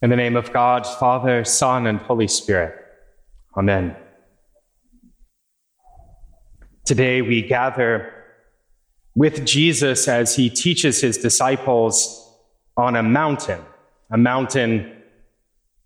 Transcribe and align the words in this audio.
In 0.00 0.10
the 0.10 0.16
name 0.16 0.36
of 0.36 0.52
God, 0.52 0.86
Father, 0.86 1.44
Son, 1.44 1.84
and 1.84 1.98
Holy 1.98 2.28
Spirit. 2.28 2.72
Amen. 3.56 3.96
Today 6.84 7.20
we 7.20 7.42
gather 7.42 8.12
with 9.16 9.44
Jesus 9.44 10.06
as 10.06 10.36
he 10.36 10.50
teaches 10.50 11.00
his 11.00 11.18
disciples 11.18 12.32
on 12.76 12.94
a 12.94 13.02
mountain, 13.02 13.60
a 14.12 14.16
mountain 14.16 15.02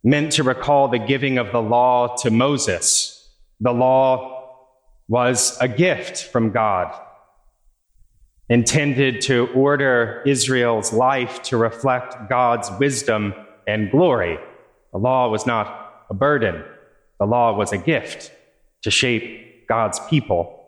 meant 0.04 0.32
to 0.32 0.42
recall 0.42 0.88
the 0.88 0.98
giving 0.98 1.38
of 1.38 1.50
the 1.50 1.62
law 1.62 2.14
to 2.16 2.30
Moses. 2.30 3.34
The 3.60 3.72
law 3.72 4.58
was 5.08 5.56
a 5.58 5.68
gift 5.68 6.24
from 6.24 6.50
God, 6.50 6.94
intended 8.50 9.22
to 9.22 9.46
order 9.54 10.22
Israel's 10.26 10.92
life 10.92 11.40
to 11.44 11.56
reflect 11.56 12.28
God's 12.28 12.70
wisdom 12.78 13.32
and 13.66 13.90
glory. 13.90 14.38
The 14.92 14.98
law 14.98 15.28
was 15.28 15.46
not 15.46 16.04
a 16.10 16.14
burden, 16.14 16.64
the 17.18 17.26
law 17.26 17.56
was 17.56 17.72
a 17.72 17.78
gift 17.78 18.32
to 18.82 18.90
shape 18.90 19.68
God's 19.68 20.00
people. 20.08 20.58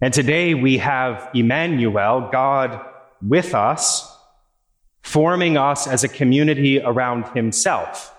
And 0.00 0.12
today 0.12 0.54
we 0.54 0.78
have 0.78 1.30
Emmanuel, 1.34 2.28
God 2.30 2.80
with 3.26 3.54
us, 3.54 4.14
forming 5.02 5.56
us 5.56 5.86
as 5.86 6.04
a 6.04 6.08
community 6.08 6.80
around 6.80 7.24
himself 7.34 8.14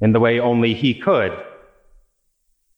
in 0.00 0.12
the 0.12 0.20
way 0.20 0.38
only 0.38 0.74
he 0.74 0.92
could, 0.94 1.32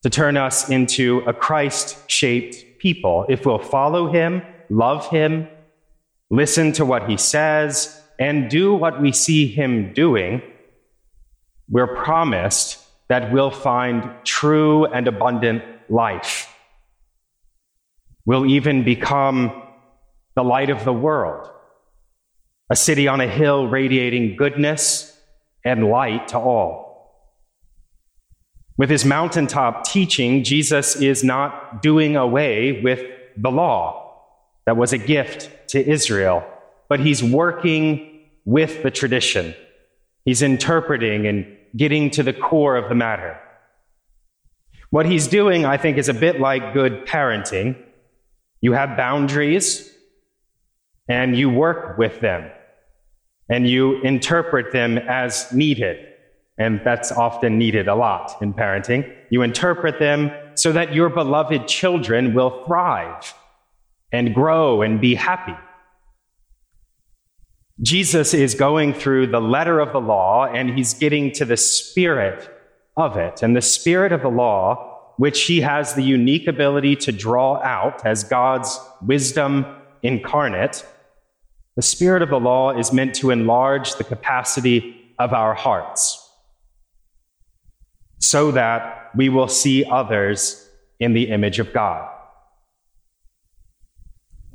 to 0.03 0.11
turn 0.11 0.37
us 0.37 0.71
into 0.71 1.25
a 1.27 1.33
Christ 1.33 2.09
shaped 2.09 2.79
people. 2.79 3.27
If 3.29 3.45
we'll 3.45 3.59
follow 3.59 4.13
him, 4.13 4.43
love 4.71 5.09
him, 5.09 5.49
listen 6.31 6.71
to 6.73 6.85
what 6.85 7.09
he 7.09 7.17
says, 7.17 8.01
and 8.19 8.51
do 8.51 8.75
what 8.75 9.01
we 9.01 9.13
see 9.13 9.47
him 9.47 9.93
doing, 9.93 10.43
we're 11.69 11.95
promised 11.97 12.83
that 13.09 13.33
we'll 13.33 13.51
find 13.51 14.11
true 14.25 14.85
and 14.87 15.07
abundant 15.07 15.63
life. 15.89 16.53
We'll 18.25 18.47
even 18.47 18.85
become 18.85 19.63
the 20.35 20.43
light 20.43 20.71
of 20.71 20.85
the 20.85 20.93
world, 20.93 21.49
a 22.71 22.77
city 22.77 23.09
on 23.09 23.21
a 23.21 23.29
hill 23.29 23.69
radiating 23.69 24.37
goodness 24.37 25.17
and 25.65 25.89
light 25.89 26.29
to 26.29 26.39
all. 26.39 26.87
With 28.77 28.91
his 28.91 29.05
mountaintop 29.05 29.85
teaching, 29.85 30.45
Jesus 30.45 30.97
is 30.97 31.25
not 31.25 31.81
doing 31.81 32.17
away 32.17 32.83
with 32.83 33.03
the 33.37 33.51
law 33.51 34.23
that 34.67 34.77
was 34.77 34.93
a 34.93 34.99
gift 34.99 35.69
to 35.69 35.89
Israel 35.89 36.45
but 36.89 37.01
he's 37.01 37.23
working 37.23 38.21
with 38.45 38.83
the 38.83 38.91
tradition. 38.91 39.55
He's 40.25 40.43
interpreting 40.43 41.27
and 41.27 41.47
getting 41.77 42.11
to 42.11 42.23
the 42.23 42.33
core 42.33 42.77
of 42.77 42.89
the 42.89 42.95
matter. 42.95 43.39
What 44.91 45.07
he's 45.07 45.27
doing, 45.27 45.65
I 45.65 45.77
think, 45.77 45.99
is 45.99 46.09
a 46.09 46.15
bit 46.15 46.41
like 46.41 46.73
good 46.73 47.07
parenting. 47.07 47.77
You 48.61 48.73
have 48.73 48.97
boundaries 48.97 49.93
and 51.09 51.37
you 51.37 51.51
work 51.51 51.99
with 51.99 52.21
them 52.21 52.51
and 53.49 53.69
you 53.69 54.01
interpret 54.03 54.73
them 54.73 54.99
as 54.99 55.53
needed. 55.53 55.99
And 56.59 56.81
that's 56.85 57.13
often 57.13 57.59
needed 57.59 57.87
a 57.87 57.95
lot 57.95 58.41
in 58.41 58.55
parenting. 58.55 59.15
You 59.29 59.43
interpret 59.43 59.99
them 59.99 60.33
so 60.55 60.73
that 60.73 60.95
your 60.95 61.11
beloved 61.11 61.69
children 61.69 62.33
will 62.33 62.65
thrive 62.65 63.35
and 64.11 64.35
grow 64.35 64.83
and 64.83 65.01
be 65.01 65.15
happy. 65.15 65.57
Jesus 67.83 68.33
is 68.33 68.55
going 68.55 68.95
through 68.95 69.27
the 69.27 69.41
letter 69.41 69.81
of 69.81 69.93
the 69.93 70.01
law 70.01 70.47
and 70.47 70.71
he's 70.71 70.95
getting 70.95 71.31
to 71.33 71.45
the 71.45 71.57
spirit 71.57 72.51
of 72.97 73.17
it. 73.17 73.43
And 73.43 73.55
the 73.55 73.63
spirit 73.63 74.13
of 74.13 74.23
the 74.23 74.29
law, 74.29 75.13
which 75.19 75.43
he 75.43 75.61
has 75.61 75.95
the 75.95 76.03
unique 76.03 76.47
ability 76.47 76.97
to 76.97 77.13
draw 77.13 77.63
out 77.63 78.05
as 78.07 78.25
God's 78.25 78.81
wisdom 79.03 79.67
incarnate, 80.03 80.87
the 81.75 81.83
spirit 81.83 82.23
of 82.23 82.31
the 82.31 82.41
law 82.41 82.71
is 82.71 82.93
meant 82.93 83.15
to 83.17 83.31
enlarge 83.31 83.97
the 83.97 84.05
capacity 84.05 85.15
of 85.19 85.35
our 85.35 85.55
hearts 85.55 86.23
so 88.19 88.51
that 88.53 89.11
we 89.15 89.29
will 89.29 89.49
see 89.49 89.85
others 89.85 90.67
in 90.99 91.13
the 91.13 91.29
image 91.29 91.59
of 91.59 91.73
God. 91.75 92.11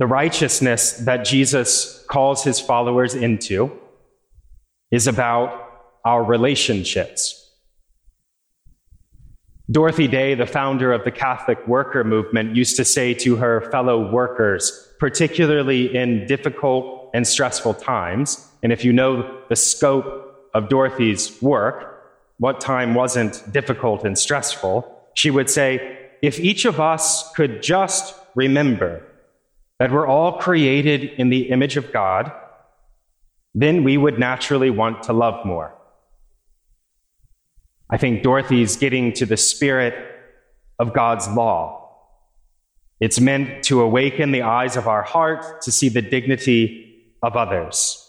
The 0.01 0.07
righteousness 0.07 0.93
that 0.93 1.25
Jesus 1.25 2.03
calls 2.07 2.43
his 2.43 2.59
followers 2.59 3.13
into 3.13 3.71
is 4.89 5.05
about 5.05 5.53
our 6.03 6.23
relationships. 6.23 7.51
Dorothy 9.69 10.07
Day, 10.07 10.33
the 10.33 10.47
founder 10.47 10.91
of 10.91 11.03
the 11.03 11.11
Catholic 11.11 11.67
worker 11.67 12.03
movement, 12.03 12.55
used 12.55 12.77
to 12.77 12.83
say 12.83 13.13
to 13.13 13.35
her 13.35 13.61
fellow 13.69 14.11
workers, 14.11 14.91
particularly 14.97 15.95
in 15.95 16.25
difficult 16.25 17.11
and 17.13 17.27
stressful 17.27 17.75
times, 17.75 18.49
and 18.63 18.73
if 18.73 18.83
you 18.83 18.91
know 18.91 19.41
the 19.49 19.55
scope 19.55 20.49
of 20.55 20.67
Dorothy's 20.67 21.39
work, 21.43 22.09
what 22.39 22.59
time 22.59 22.95
wasn't 22.95 23.43
difficult 23.53 24.03
and 24.03 24.17
stressful, 24.17 24.99
she 25.13 25.29
would 25.29 25.47
say, 25.47 25.99
if 26.23 26.39
each 26.39 26.65
of 26.65 26.79
us 26.79 27.31
could 27.33 27.61
just 27.61 28.15
remember 28.33 29.05
that 29.81 29.91
we're 29.91 30.05
all 30.05 30.33
created 30.33 31.05
in 31.17 31.29
the 31.29 31.49
image 31.49 31.75
of 31.75 31.91
God, 31.91 32.31
then 33.55 33.83
we 33.83 33.97
would 33.97 34.19
naturally 34.19 34.69
want 34.69 35.01
to 35.01 35.11
love 35.11 35.43
more. 35.43 35.73
I 37.89 37.97
think 37.97 38.21
Dorothy's 38.21 38.75
getting 38.75 39.11
to 39.13 39.25
the 39.25 39.37
spirit 39.37 39.95
of 40.77 40.93
God's 40.93 41.27
law. 41.29 41.97
It's 42.99 43.19
meant 43.19 43.63
to 43.63 43.81
awaken 43.81 44.31
the 44.31 44.43
eyes 44.43 44.77
of 44.77 44.87
our 44.87 45.01
heart 45.01 45.63
to 45.63 45.71
see 45.71 45.89
the 45.89 46.03
dignity 46.03 47.15
of 47.23 47.35
others. 47.35 48.07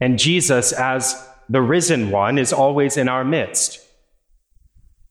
And 0.00 0.18
Jesus, 0.18 0.72
as 0.72 1.14
the 1.48 1.62
risen 1.62 2.10
one, 2.10 2.38
is 2.38 2.52
always 2.52 2.96
in 2.96 3.08
our 3.08 3.22
midst, 3.22 3.78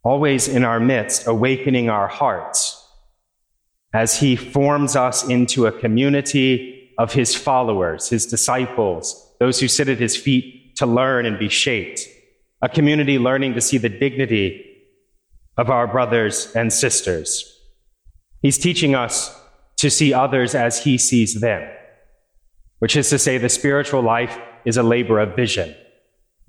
always 0.04 0.50
in 0.50 0.66
our 0.66 0.82
midst, 0.82 1.28
awakening 1.28 1.90
our 1.90 2.10
hearts 2.10 2.85
as 3.96 4.20
he 4.20 4.36
forms 4.36 4.98
us 4.98 5.26
into 5.30 5.66
a 5.66 5.72
community 5.72 6.92
of 6.98 7.14
his 7.14 7.34
followers, 7.34 8.10
his 8.10 8.26
disciples, 8.26 9.34
those 9.40 9.62
who 9.62 9.70
sit 9.70 9.88
at 9.88 10.00
his 10.00 10.18
feet 10.18 10.76
to 10.76 10.86
learn 10.86 11.26
and 11.26 11.40
be 11.40 11.48
shaped, 11.48 12.02
a 12.62 12.68
community 12.68 13.18
learning 13.18 13.54
to 13.54 13.62
see 13.62 13.78
the 13.78 13.88
dignity 13.88 14.66
of 15.56 15.70
our 15.70 15.88
brothers 15.88 16.52
and 16.58 16.74
sisters. 16.74 17.58
He's 18.42 18.58
teaching 18.58 18.96
us 18.96 19.34
to 19.78 19.90
see 19.90 20.14
others 20.14 20.56
as 20.56 20.84
he 20.84 20.98
sees 20.98 21.40
them, 21.40 21.66
which 22.80 22.98
is 22.98 23.10
to 23.12 23.18
say, 23.18 23.38
the 23.38 23.48
spiritual 23.48 24.02
life 24.02 24.38
is 24.66 24.76
a 24.76 24.84
labor 24.84 25.20
of 25.20 25.38
vision, 25.38 25.74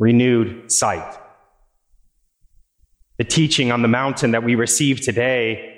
renewed 0.01 0.73
sight. 0.73 1.17
The 3.19 3.25
teaching 3.25 3.71
on 3.71 3.83
the 3.83 3.89
mountain 3.89 4.33
that 4.33 4.43
we 4.43 4.57
receive 4.57 5.01
today 5.01 5.75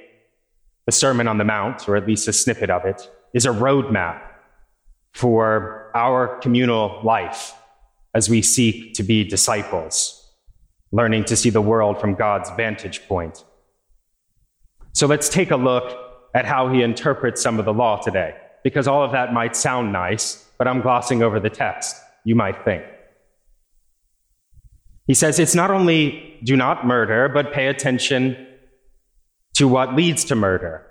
the 0.88 0.92
Sermon 0.92 1.28
on 1.28 1.36
the 1.36 1.44
Mount, 1.44 1.86
or 1.86 1.96
at 1.96 2.06
least 2.06 2.28
a 2.28 2.32
snippet 2.32 2.70
of 2.70 2.86
it, 2.86 3.10
is 3.34 3.44
a 3.44 3.50
roadmap 3.50 4.22
for 5.12 5.90
our 5.94 6.38
communal 6.38 7.02
life 7.04 7.52
as 8.14 8.30
we 8.30 8.40
seek 8.40 8.94
to 8.94 9.02
be 9.02 9.22
disciples, 9.22 10.32
learning 10.90 11.26
to 11.26 11.36
see 11.36 11.50
the 11.50 11.60
world 11.60 12.00
from 12.00 12.14
God's 12.14 12.48
vantage 12.56 13.06
point. 13.06 13.44
So 14.94 15.06
let's 15.06 15.28
take 15.28 15.50
a 15.50 15.56
look 15.56 15.94
at 16.34 16.46
how 16.46 16.72
he 16.72 16.80
interprets 16.80 17.42
some 17.42 17.58
of 17.58 17.66
the 17.66 17.74
law 17.74 18.00
today, 18.00 18.34
because 18.64 18.88
all 18.88 19.04
of 19.04 19.12
that 19.12 19.34
might 19.34 19.54
sound 19.56 19.92
nice, 19.92 20.48
but 20.56 20.66
I'm 20.66 20.80
glossing 20.80 21.22
over 21.22 21.38
the 21.38 21.50
text, 21.50 21.96
you 22.24 22.34
might 22.34 22.64
think. 22.64 22.82
He 25.06 25.12
says 25.12 25.38
it's 25.38 25.54
not 25.54 25.70
only 25.70 26.38
do 26.44 26.56
not 26.56 26.86
murder, 26.86 27.28
but 27.28 27.52
pay 27.52 27.66
attention 27.66 28.46
to 29.58 29.66
what 29.66 29.96
leads 29.96 30.24
to 30.26 30.36
murder, 30.36 30.86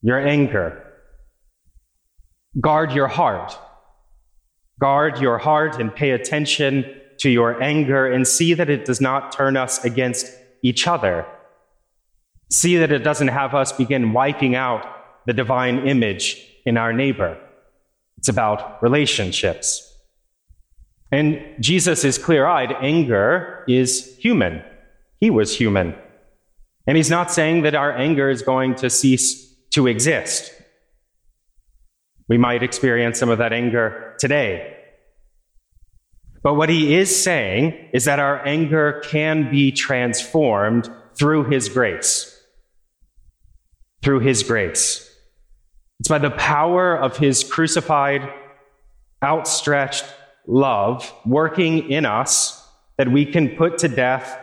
your 0.00 0.18
anger. 0.18 0.84
Guard 2.60 2.90
your 2.90 3.06
heart. 3.06 3.56
Guard 4.80 5.20
your 5.20 5.38
heart 5.38 5.78
and 5.78 5.94
pay 5.94 6.10
attention 6.10 6.84
to 7.20 7.30
your 7.30 7.62
anger 7.62 8.10
and 8.10 8.26
see 8.26 8.54
that 8.54 8.68
it 8.68 8.84
does 8.84 9.00
not 9.00 9.30
turn 9.30 9.56
us 9.56 9.84
against 9.84 10.26
each 10.64 10.88
other. 10.88 11.24
See 12.50 12.76
that 12.78 12.90
it 12.90 13.04
doesn't 13.04 13.28
have 13.28 13.54
us 13.54 13.70
begin 13.70 14.12
wiping 14.12 14.56
out 14.56 14.84
the 15.26 15.32
divine 15.32 15.86
image 15.86 16.44
in 16.66 16.76
our 16.76 16.92
neighbor. 16.92 17.38
It's 18.18 18.28
about 18.28 18.82
relationships. 18.82 19.96
And 21.12 21.40
Jesus 21.60 22.02
is 22.02 22.18
clear 22.18 22.46
eyed. 22.46 22.72
Anger 22.80 23.64
is 23.68 24.16
human. 24.16 24.64
He 25.20 25.30
was 25.30 25.56
human. 25.56 25.94
And 26.86 26.96
he's 26.96 27.10
not 27.10 27.30
saying 27.30 27.62
that 27.62 27.74
our 27.74 27.92
anger 27.92 28.28
is 28.28 28.42
going 28.42 28.74
to 28.76 28.90
cease 28.90 29.54
to 29.70 29.86
exist. 29.86 30.52
We 32.28 32.38
might 32.38 32.62
experience 32.62 33.18
some 33.18 33.28
of 33.28 33.38
that 33.38 33.52
anger 33.52 34.14
today. 34.18 34.76
But 36.42 36.54
what 36.54 36.68
he 36.68 36.96
is 36.96 37.22
saying 37.22 37.90
is 37.92 38.04
that 38.06 38.18
our 38.18 38.44
anger 38.44 39.00
can 39.04 39.50
be 39.50 39.70
transformed 39.70 40.90
through 41.16 41.44
his 41.44 41.68
grace. 41.68 42.28
Through 44.02 44.20
his 44.20 44.42
grace. 44.42 45.08
It's 46.00 46.08
by 46.08 46.18
the 46.18 46.30
power 46.30 46.96
of 46.96 47.16
his 47.16 47.44
crucified, 47.44 48.28
outstretched 49.22 50.04
love 50.48 51.12
working 51.24 51.90
in 51.90 52.04
us 52.04 52.66
that 52.98 53.12
we 53.12 53.24
can 53.24 53.50
put 53.50 53.78
to 53.78 53.88
death 53.88 54.36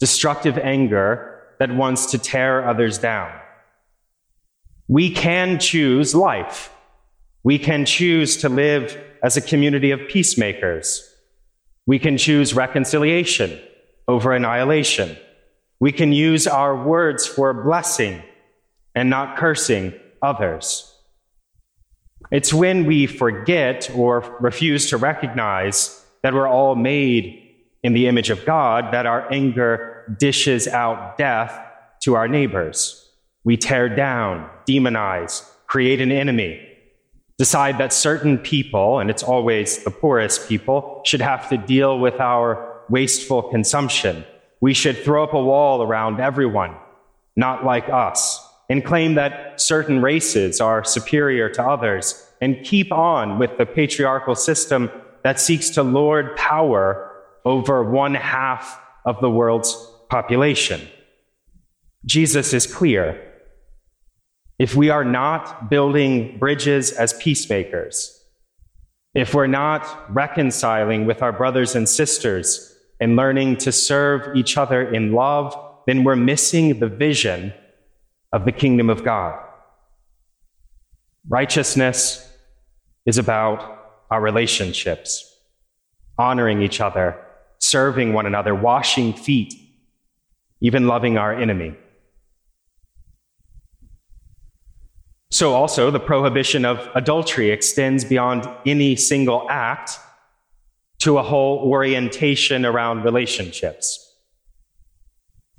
destructive 0.00 0.58
anger 0.58 1.39
that 1.60 1.72
wants 1.72 2.06
to 2.06 2.18
tear 2.18 2.66
others 2.66 2.98
down. 2.98 3.30
We 4.88 5.10
can 5.10 5.60
choose 5.60 6.14
life. 6.14 6.74
We 7.44 7.58
can 7.58 7.84
choose 7.84 8.38
to 8.38 8.48
live 8.48 8.98
as 9.22 9.36
a 9.36 9.40
community 9.40 9.92
of 9.92 10.00
peacemakers. 10.08 11.06
We 11.86 11.98
can 11.98 12.16
choose 12.16 12.54
reconciliation 12.54 13.60
over 14.08 14.32
annihilation. 14.32 15.16
We 15.78 15.92
can 15.92 16.12
use 16.12 16.46
our 16.46 16.74
words 16.76 17.26
for 17.26 17.52
blessing 17.54 18.22
and 18.94 19.08
not 19.08 19.36
cursing 19.36 19.94
others. 20.22 20.92
It's 22.30 22.52
when 22.52 22.86
we 22.86 23.06
forget 23.06 23.90
or 23.94 24.20
refuse 24.40 24.90
to 24.90 24.96
recognize 24.96 26.04
that 26.22 26.34
we're 26.34 26.48
all 26.48 26.74
made 26.74 27.48
in 27.82 27.92
the 27.92 28.08
image 28.08 28.30
of 28.30 28.44
God 28.44 28.92
that 28.92 29.06
our 29.06 29.30
anger 29.32 29.99
dishes 30.18 30.66
out 30.68 31.18
death 31.18 31.58
to 32.02 32.14
our 32.14 32.28
neighbors. 32.28 33.08
We 33.44 33.56
tear 33.56 33.88
down, 33.88 34.48
demonize, 34.66 35.48
create 35.66 36.00
an 36.00 36.12
enemy, 36.12 36.66
decide 37.38 37.78
that 37.78 37.92
certain 37.92 38.38
people, 38.38 38.98
and 38.98 39.08
it's 39.08 39.22
always 39.22 39.82
the 39.84 39.90
poorest 39.90 40.48
people, 40.48 41.02
should 41.04 41.20
have 41.20 41.48
to 41.48 41.56
deal 41.56 41.98
with 41.98 42.20
our 42.20 42.82
wasteful 42.90 43.42
consumption. 43.42 44.24
We 44.60 44.74
should 44.74 44.98
throw 44.98 45.24
up 45.24 45.32
a 45.32 45.42
wall 45.42 45.82
around 45.82 46.20
everyone, 46.20 46.76
not 47.36 47.64
like 47.64 47.88
us, 47.88 48.46
and 48.68 48.84
claim 48.84 49.14
that 49.14 49.60
certain 49.60 50.02
races 50.02 50.60
are 50.60 50.84
superior 50.84 51.48
to 51.50 51.62
others, 51.62 52.26
and 52.40 52.62
keep 52.64 52.92
on 52.92 53.38
with 53.38 53.56
the 53.58 53.66
patriarchal 53.66 54.34
system 54.34 54.90
that 55.22 55.40
seeks 55.40 55.70
to 55.70 55.82
lord 55.82 56.36
power 56.36 57.10
over 57.44 57.82
one 57.82 58.14
half 58.14 58.80
of 59.04 59.20
the 59.20 59.30
world's 59.30 59.74
population. 60.10 60.80
Jesus 62.04 62.52
is 62.52 62.66
clear. 62.66 63.26
If 64.58 64.74
we 64.74 64.90
are 64.90 65.04
not 65.04 65.70
building 65.70 66.38
bridges 66.38 66.92
as 66.92 67.14
peacemakers, 67.14 68.16
if 69.14 69.34
we're 69.34 69.46
not 69.46 70.12
reconciling 70.14 71.06
with 71.06 71.22
our 71.22 71.32
brothers 71.32 71.74
and 71.74 71.88
sisters 71.88 72.76
and 73.00 73.16
learning 73.16 73.56
to 73.58 73.72
serve 73.72 74.36
each 74.36 74.56
other 74.56 74.82
in 74.92 75.12
love, 75.12 75.56
then 75.86 76.04
we're 76.04 76.16
missing 76.16 76.78
the 76.78 76.88
vision 76.88 77.54
of 78.32 78.44
the 78.44 78.52
kingdom 78.52 78.90
of 78.90 79.02
God. 79.02 79.38
Righteousness 81.28 82.26
is 83.06 83.18
about 83.18 83.78
our 84.10 84.20
relationships, 84.20 85.24
honoring 86.18 86.62
each 86.62 86.80
other, 86.80 87.16
serving 87.58 88.12
one 88.12 88.26
another, 88.26 88.54
washing 88.54 89.12
feet, 89.12 89.54
even 90.60 90.86
loving 90.86 91.16
our 91.18 91.34
enemy. 91.34 91.74
So, 95.32 95.54
also, 95.54 95.90
the 95.90 96.00
prohibition 96.00 96.64
of 96.64 96.88
adultery 96.94 97.50
extends 97.50 98.04
beyond 98.04 98.48
any 98.66 98.96
single 98.96 99.46
act 99.48 99.92
to 101.00 101.18
a 101.18 101.22
whole 101.22 101.58
orientation 101.58 102.66
around 102.66 103.04
relationships. 103.04 104.06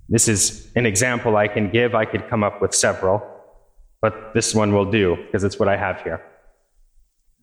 This 0.10 0.28
is 0.28 0.70
an 0.76 0.86
example 0.86 1.38
I 1.38 1.48
can 1.48 1.72
give. 1.72 1.96
I 1.96 2.06
could 2.06 2.28
come 2.28 2.44
up 2.44 2.62
with 2.62 2.76
several, 2.76 3.24
but 4.02 4.34
this 4.34 4.54
one 4.54 4.74
will 4.74 4.92
do 4.92 5.16
because 5.16 5.46
it's 5.46 5.58
what 5.58 5.70
I 5.70 5.78
have 5.78 6.02
here. 6.02 6.22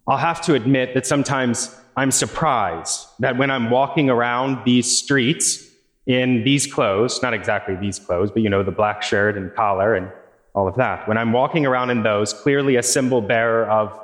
I'll 0.06 0.18
have 0.18 0.40
to 0.42 0.54
admit 0.54 0.94
that 0.94 1.06
sometimes 1.06 1.74
I'm 1.96 2.10
surprised 2.10 3.06
that 3.20 3.38
when 3.38 3.50
I'm 3.50 3.70
walking 3.70 4.10
around 4.10 4.64
these 4.64 4.96
streets 4.96 5.67
in 6.08 6.42
these 6.42 6.66
clothes, 6.66 7.22
not 7.22 7.34
exactly 7.34 7.76
these 7.76 7.98
clothes, 7.98 8.30
but 8.30 8.42
you 8.42 8.48
know, 8.48 8.62
the 8.62 8.72
black 8.72 9.02
shirt 9.02 9.36
and 9.36 9.54
collar 9.54 9.94
and 9.94 10.10
all 10.54 10.66
of 10.66 10.74
that. 10.76 11.06
When 11.06 11.18
I'm 11.18 11.32
walking 11.32 11.66
around 11.66 11.90
in 11.90 12.02
those, 12.02 12.32
clearly 12.32 12.76
a 12.76 12.82
symbol 12.82 13.20
bearer 13.20 13.66
of 13.66 13.96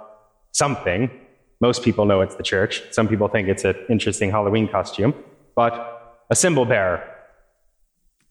something, 0.52 1.10
most 1.60 1.82
people 1.82 2.04
know 2.04 2.20
it's 2.20 2.34
the 2.36 2.42
church. 2.42 2.82
Some 2.92 3.08
people 3.08 3.26
think 3.28 3.48
it's 3.48 3.64
an 3.64 3.74
interesting 3.88 4.30
Halloween 4.30 4.68
costume, 4.68 5.14
but 5.56 6.26
a 6.30 6.36
symbol 6.36 6.66
bearer. 6.66 7.02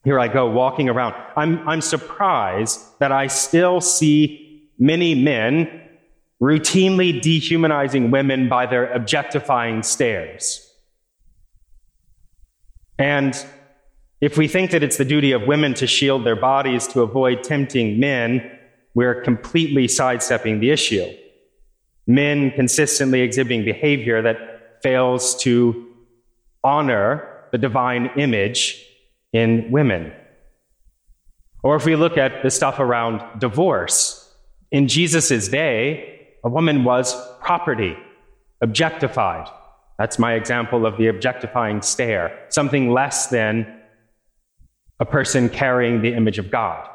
Here 0.04 0.20
I 0.20 0.28
go 0.28 0.50
walking 0.50 0.88
around. 0.88 1.16
I'm, 1.36 1.68
I'm 1.68 1.81
surprised 1.81 2.80
that 3.00 3.12
I 3.12 3.25
still 3.25 3.81
see 3.81 4.70
many 4.78 5.16
men 5.16 5.81
routinely 6.40 7.20
dehumanizing 7.20 8.12
women 8.12 8.50
by 8.50 8.68
their 8.68 8.92
objectifying 8.92 9.81
stares. 9.81 10.70
And 13.00 13.34
if 14.24 14.38
we 14.38 14.48
think 14.48 14.72
that 14.72 14.84
it's 14.84 14.96
the 14.96 15.04
duty 15.04 15.34
of 15.34 15.48
women 15.48 15.74
to 15.74 15.86
shield 15.86 16.25
their 16.25 16.38
bodies 16.38 16.88
to 16.88 17.02
avoid 17.02 17.44
tempting 17.44 18.00
men, 18.00 18.58
we're 18.94 19.22
completely 19.22 19.86
sidestepping 19.86 20.62
the 20.62 20.70
issue. 20.70 21.06
Men 22.08 22.50
consistently 22.52 23.20
exhibiting 23.20 23.66
behavior 23.66 24.22
that 24.22 24.81
fails 24.81 25.36
to 25.44 25.90
honor 26.64 27.28
the 27.52 27.58
divine 27.58 28.12
image 28.16 28.81
in 29.34 29.70
women. 29.72 30.14
Or 31.62 31.75
if 31.75 31.84
we 31.84 31.98
look 31.98 32.18
at 32.18 32.44
the 32.44 32.50
stuff 32.50 32.80
around 32.80 33.42
divorce, 33.42 34.34
in 34.72 34.88
Jesus' 34.88 35.50
day, 35.50 36.30
a 36.46 36.50
woman 36.50 36.86
was 36.86 37.14
property, 37.42 37.98
objectified. 38.62 39.50
That's 40.00 40.18
my 40.18 40.36
example 40.36 40.86
of 40.86 40.98
the 40.98 41.08
objectifying 41.08 41.81
stare, 41.81 42.46
something 42.48 42.94
less 42.94 43.28
than 43.28 43.81
a 45.03 45.05
person 45.05 45.50
carrying 45.50 46.01
the 46.01 46.13
image 46.13 46.39
of 46.39 46.50
God. 46.50 46.88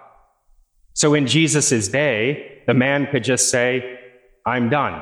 So 0.95 1.13
in 1.13 1.27
Jesus' 1.27 1.89
day, 1.89 2.63
the 2.67 2.73
man 2.73 3.07
could 3.11 3.23
just 3.23 3.51
say, 3.51 3.99
I'm 4.47 4.71
done. 4.71 4.95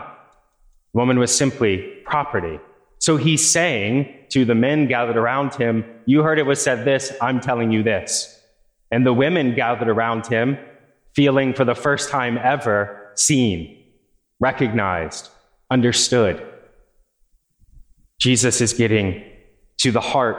The 0.92 0.98
woman 0.98 1.20
was 1.20 1.32
simply 1.32 1.76
property. 2.04 2.58
So 2.98 3.16
he's 3.16 3.48
saying 3.48 4.12
to 4.30 4.44
the 4.44 4.56
men 4.56 4.88
gathered 4.88 5.16
around 5.16 5.54
him, 5.54 5.84
You 6.04 6.25
heard 6.25 6.40
it 6.40 6.46
was 6.46 6.60
said 6.60 6.84
this, 6.84 7.12
I'm 7.22 7.38
telling 7.38 7.70
you 7.70 7.84
this. 7.84 8.12
And 8.90 9.06
the 9.06 9.12
women 9.12 9.54
gathered 9.54 9.88
around 9.88 10.26
him, 10.26 10.58
feeling 11.14 11.54
for 11.54 11.64
the 11.64 11.76
first 11.76 12.10
time 12.10 12.36
ever 12.42 13.12
seen, 13.14 13.84
recognized, 14.40 15.28
understood. 15.70 16.44
Jesus 18.18 18.60
is 18.60 18.72
getting 18.72 19.22
to 19.78 19.92
the 19.92 20.00
heart 20.00 20.38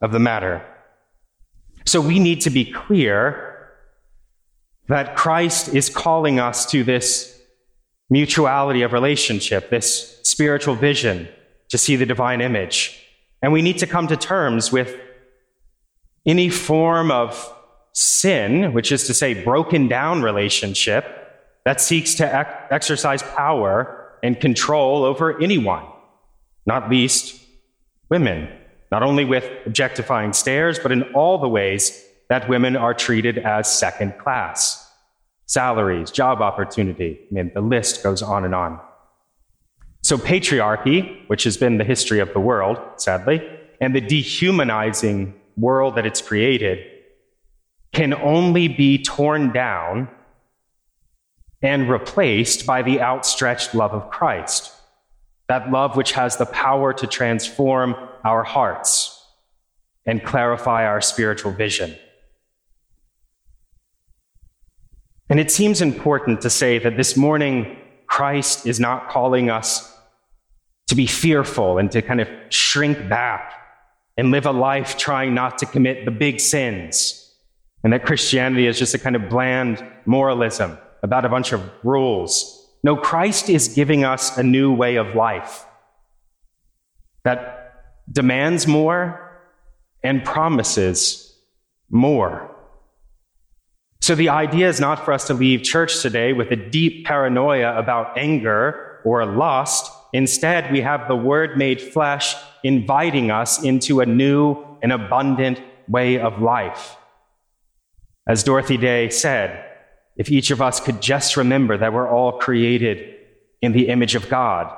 of 0.00 0.12
the 0.12 0.20
matter. 0.20 0.64
So 1.84 2.00
we 2.00 2.18
need 2.18 2.42
to 2.42 2.50
be 2.50 2.64
clear 2.64 3.70
that 4.88 5.16
Christ 5.16 5.74
is 5.74 5.88
calling 5.88 6.40
us 6.40 6.66
to 6.66 6.84
this 6.84 7.40
mutuality 8.10 8.82
of 8.82 8.92
relationship, 8.92 9.70
this 9.70 10.18
spiritual 10.22 10.74
vision 10.74 11.28
to 11.68 11.78
see 11.78 11.96
the 11.96 12.06
divine 12.06 12.40
image. 12.40 13.04
And 13.42 13.52
we 13.52 13.62
need 13.62 13.78
to 13.78 13.86
come 13.86 14.06
to 14.08 14.16
terms 14.16 14.72
with 14.72 14.98
any 16.26 16.48
form 16.48 17.10
of 17.10 17.54
sin, 17.92 18.72
which 18.72 18.92
is 18.92 19.06
to 19.06 19.14
say, 19.14 19.44
broken 19.44 19.88
down 19.88 20.22
relationship 20.22 21.04
that 21.64 21.80
seeks 21.80 22.14
to 22.14 22.72
exercise 22.72 23.22
power 23.22 24.18
and 24.22 24.40
control 24.40 25.04
over 25.04 25.40
anyone, 25.40 25.84
not 26.66 26.90
least 26.90 27.42
women 28.08 28.48
not 28.90 29.02
only 29.02 29.24
with 29.24 29.50
objectifying 29.66 30.32
stares, 30.32 30.78
but 30.78 30.92
in 30.92 31.02
all 31.14 31.38
the 31.38 31.48
ways 31.48 32.04
that 32.28 32.48
women 32.48 32.76
are 32.76 32.94
treated 32.94 33.38
as 33.38 33.70
second 33.70 34.18
class 34.18 34.84
salaries, 35.46 36.10
job 36.10 36.42
opportunity. 36.42 37.18
I 37.30 37.34
mean, 37.34 37.50
the 37.54 37.62
list 37.62 38.02
goes 38.02 38.22
on 38.22 38.44
and 38.44 38.54
on. 38.54 38.78
So, 40.02 40.16
patriarchy, 40.16 41.26
which 41.28 41.44
has 41.44 41.56
been 41.56 41.78
the 41.78 41.84
history 41.84 42.20
of 42.20 42.32
the 42.32 42.40
world, 42.40 42.78
sadly, 42.96 43.46
and 43.80 43.94
the 43.94 44.00
dehumanizing 44.00 45.34
world 45.56 45.96
that 45.96 46.06
it's 46.06 46.20
created, 46.20 46.84
can 47.92 48.14
only 48.14 48.68
be 48.68 49.02
torn 49.02 49.52
down 49.52 50.08
and 51.62 51.90
replaced 51.90 52.64
by 52.66 52.82
the 52.82 53.00
outstretched 53.00 53.74
love 53.74 53.92
of 53.92 54.10
Christ. 54.10 54.72
That 55.48 55.70
love 55.70 55.96
which 55.96 56.12
has 56.12 56.36
the 56.36 56.46
power 56.46 56.92
to 56.92 57.06
transform 57.06 57.96
our 58.24 58.44
hearts 58.44 59.14
and 60.06 60.24
clarify 60.24 60.86
our 60.86 61.00
spiritual 61.00 61.52
vision. 61.52 61.94
And 65.28 65.38
it 65.38 65.50
seems 65.50 65.82
important 65.82 66.40
to 66.42 66.50
say 66.50 66.78
that 66.78 66.96
this 66.96 67.16
morning, 67.16 67.76
Christ 68.06 68.66
is 68.66 68.80
not 68.80 69.10
calling 69.10 69.50
us 69.50 69.94
to 70.86 70.94
be 70.94 71.06
fearful 71.06 71.76
and 71.76 71.90
to 71.92 72.00
kind 72.00 72.20
of 72.20 72.28
shrink 72.48 73.08
back 73.08 73.52
and 74.16 74.30
live 74.30 74.46
a 74.46 74.52
life 74.52 74.96
trying 74.96 75.34
not 75.34 75.58
to 75.58 75.66
commit 75.66 76.04
the 76.06 76.10
big 76.10 76.40
sins. 76.40 77.30
And 77.84 77.92
that 77.92 78.06
Christianity 78.06 78.66
is 78.66 78.78
just 78.78 78.94
a 78.94 78.98
kind 78.98 79.14
of 79.14 79.28
bland 79.28 79.84
moralism 80.06 80.78
about 81.02 81.24
a 81.24 81.28
bunch 81.28 81.52
of 81.52 81.62
rules. 81.84 82.54
No, 82.82 82.96
Christ 82.96 83.50
is 83.50 83.68
giving 83.68 84.04
us 84.04 84.36
a 84.38 84.42
new 84.42 84.72
way 84.72 84.96
of 84.96 85.14
life 85.14 85.66
that 87.24 87.57
demands 88.10 88.66
more 88.66 89.40
and 90.02 90.24
promises 90.24 91.36
more. 91.90 92.54
So 94.00 94.14
the 94.14 94.28
idea 94.28 94.68
is 94.68 94.80
not 94.80 95.04
for 95.04 95.12
us 95.12 95.26
to 95.26 95.34
leave 95.34 95.62
church 95.62 96.00
today 96.00 96.32
with 96.32 96.50
a 96.50 96.56
deep 96.56 97.04
paranoia 97.04 97.76
about 97.76 98.16
anger 98.16 99.00
or 99.04 99.26
lust. 99.26 99.90
Instead, 100.12 100.72
we 100.72 100.80
have 100.80 101.08
the 101.08 101.16
Word 101.16 101.58
made 101.58 101.80
flesh 101.80 102.34
inviting 102.64 103.30
us 103.30 103.62
into 103.62 104.00
a 104.00 104.06
new 104.06 104.64
and 104.82 104.92
abundant 104.92 105.60
way 105.88 106.18
of 106.18 106.40
life. 106.40 106.96
As 108.26 108.44
Dorothy 108.44 108.76
Day 108.76 109.10
said, 109.10 109.64
if 110.16 110.30
each 110.30 110.50
of 110.50 110.62
us 110.62 110.80
could 110.80 111.00
just 111.00 111.36
remember 111.36 111.76
that 111.76 111.92
we're 111.92 112.08
all 112.08 112.38
created 112.38 113.14
in 113.60 113.72
the 113.72 113.88
image 113.88 114.14
of 114.14 114.28
God, 114.28 114.74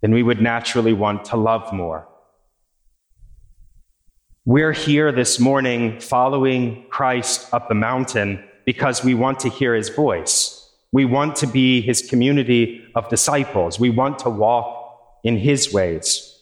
then 0.00 0.12
we 0.12 0.22
would 0.22 0.40
naturally 0.40 0.92
want 0.92 1.24
to 1.26 1.36
love 1.36 1.72
more. 1.72 2.08
We're 4.46 4.72
here 4.72 5.10
this 5.10 5.40
morning 5.40 6.00
following 6.00 6.84
Christ 6.90 7.48
up 7.54 7.70
the 7.70 7.74
mountain 7.74 8.44
because 8.66 9.02
we 9.02 9.14
want 9.14 9.40
to 9.40 9.48
hear 9.48 9.74
his 9.74 9.88
voice. 9.88 10.70
We 10.92 11.06
want 11.06 11.36
to 11.36 11.46
be 11.46 11.80
his 11.80 12.02
community 12.02 12.86
of 12.94 13.08
disciples. 13.08 13.80
We 13.80 13.88
want 13.88 14.18
to 14.18 14.28
walk 14.28 15.00
in 15.24 15.38
his 15.38 15.72
ways. 15.72 16.38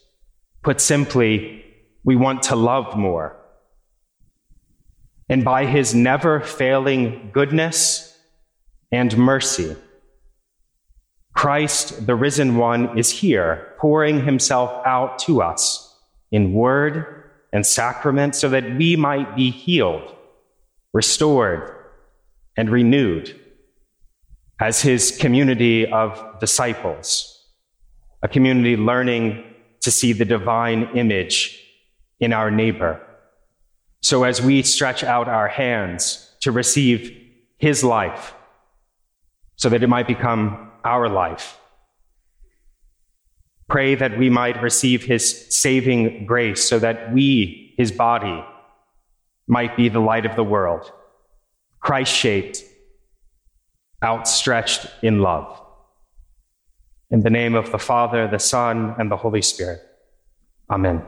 Put 0.65 0.81
simply, 0.81 1.65
we 2.03 2.17
want 2.17 2.43
to 2.45 2.57
love 2.57 2.99
more. 2.99 3.37
And 5.29 5.45
by 5.45 5.67
his 5.67 5.95
never 5.95 6.41
failing 6.41 7.31
goodness 7.33 8.19
and 8.91 9.17
mercy, 9.17 9.77
Christ, 11.35 12.05
the 12.05 12.17
risen 12.17 12.57
one, 12.57 12.99
is 12.99 13.11
here, 13.11 13.77
pouring 13.79 14.25
himself 14.25 14.85
out 14.85 15.21
to 15.21 15.41
us 15.41 15.97
in 16.33 16.53
word 16.53 17.22
and 17.53 17.67
sacrament 17.67 18.35
so 18.35 18.49
that 18.49 18.77
we 18.77 18.97
might 18.97 19.37
be 19.37 19.51
healed, 19.51 20.15
restored, 20.93 21.75
and 22.57 22.71
renewed 22.71 23.39
as 24.61 24.81
his 24.81 25.17
community 25.19 25.87
of 25.87 26.39
disciples, 26.41 27.45
a 28.23 28.29
community 28.29 28.77
learning 28.77 29.45
to 29.81 29.91
see 29.91 30.13
the 30.13 30.25
divine 30.25 30.89
image 30.95 31.61
in 32.21 32.33
our 32.33 32.51
neighbor. 32.51 33.01
So 34.03 34.25
as 34.25 34.41
we 34.41 34.63
stretch 34.63 35.03
out 35.03 35.29
our 35.29 35.49
hands 35.49 36.31
to 36.41 36.53
receive 36.53 37.17
his 37.59 37.83
life, 37.83 38.35
so 39.57 39.69
that 39.69 39.83
it 39.83 39.89
might 39.89 40.07
become 40.07 40.71
our 40.85 41.09
life, 41.09 41.59
Pray 43.69 43.95
that 43.95 44.19
we 44.19 44.29
might 44.29 44.63
receive 44.63 45.05
his 45.05 45.55
saving 45.55 46.27
grace 46.27 46.69
so 46.69 46.79
that 46.79 47.13
we, 47.13 47.75
his 47.77 47.91
body, 47.93 48.45
might 49.47 49.77
be 49.77 49.89
the 49.89 50.01
light 50.01 50.27
of 50.27 50.37
the 50.37 50.45
world, 50.45 50.91
Christ 51.81 52.15
shaped, 52.15 52.63
outstretched 54.03 54.87
in 55.03 55.21
love. 55.21 55.61
In 57.11 57.21
the 57.21 57.31
name 57.31 57.55
of 57.55 57.71
the 57.73 57.79
Father, 57.79 58.29
the 58.29 58.39
Son, 58.39 58.95
and 58.99 59.11
the 59.11 59.17
Holy 59.17 59.43
Spirit. 59.43 59.81
Amen. 60.71 61.05